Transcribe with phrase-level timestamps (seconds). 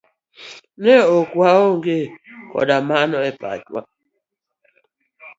[0.81, 1.97] Ne ok waonge
[2.51, 3.81] koda mano e pachwa.